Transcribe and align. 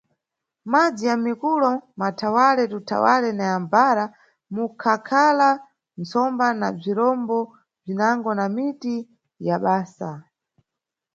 Madzi 0.71 1.03
ya 1.09 1.15
mʼmikulo, 1.17 1.69
m, 1.77 1.81
mathawale, 2.01 2.63
mtumthawale 2.67 3.29
na 3.37 3.43
ya 3.51 3.57
mbhara, 3.63 4.05
mumbakhala 4.53 5.49
ntsomba 5.99 6.45
na 6.59 6.67
bzirombo 6.77 7.37
bzinango 7.83 8.31
na 8.37 8.45
miti 8.55 8.95
ya 9.47 9.55
basa. 9.63 10.09